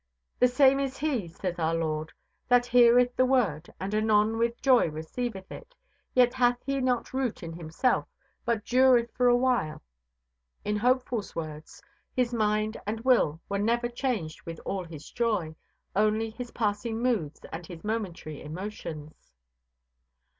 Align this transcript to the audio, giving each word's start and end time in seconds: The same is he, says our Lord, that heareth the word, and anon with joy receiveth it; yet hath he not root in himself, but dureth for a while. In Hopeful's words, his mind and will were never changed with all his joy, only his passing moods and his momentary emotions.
The 0.39 0.47
same 0.47 0.79
is 0.79 0.97
he, 0.97 1.27
says 1.27 1.59
our 1.59 1.75
Lord, 1.75 2.11
that 2.47 2.65
heareth 2.65 3.15
the 3.15 3.23
word, 3.23 3.71
and 3.79 3.93
anon 3.93 4.39
with 4.39 4.59
joy 4.59 4.89
receiveth 4.89 5.51
it; 5.51 5.75
yet 6.15 6.33
hath 6.33 6.57
he 6.65 6.81
not 6.81 7.13
root 7.13 7.43
in 7.43 7.53
himself, 7.53 8.07
but 8.43 8.65
dureth 8.65 9.11
for 9.11 9.27
a 9.27 9.37
while. 9.37 9.83
In 10.65 10.77
Hopeful's 10.77 11.35
words, 11.35 11.83
his 12.15 12.33
mind 12.33 12.77
and 12.87 13.01
will 13.01 13.41
were 13.47 13.59
never 13.59 13.87
changed 13.89 14.41
with 14.43 14.59
all 14.65 14.85
his 14.85 15.07
joy, 15.11 15.53
only 15.95 16.31
his 16.31 16.49
passing 16.49 16.99
moods 17.03 17.39
and 17.51 17.67
his 17.67 17.83
momentary 17.83 18.41
emotions. 18.41 19.31